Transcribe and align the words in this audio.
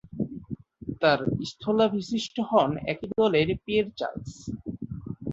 তার 1.01 1.19
স্থলাভিষিক্ত 1.51 2.35
হন 2.49 2.71
একই 2.91 3.07
দলের 3.13 3.47
পিয়ের 3.63 3.87
চার্লস। 3.99 4.33